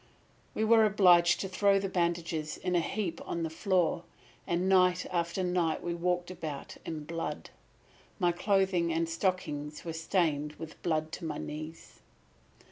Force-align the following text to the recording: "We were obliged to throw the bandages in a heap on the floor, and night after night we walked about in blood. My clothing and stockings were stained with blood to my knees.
"We 0.55 0.63
were 0.63 0.83
obliged 0.83 1.39
to 1.41 1.47
throw 1.47 1.77
the 1.77 1.87
bandages 1.87 2.57
in 2.57 2.75
a 2.75 2.79
heap 2.79 3.21
on 3.23 3.43
the 3.43 3.51
floor, 3.51 4.03
and 4.47 4.67
night 4.67 5.05
after 5.11 5.43
night 5.43 5.83
we 5.83 5.93
walked 5.93 6.31
about 6.31 6.75
in 6.83 7.03
blood. 7.03 7.51
My 8.17 8.31
clothing 8.31 8.91
and 8.91 9.07
stockings 9.07 9.85
were 9.85 9.93
stained 9.93 10.53
with 10.53 10.81
blood 10.81 11.11
to 11.11 11.25
my 11.25 11.37
knees. 11.37 11.99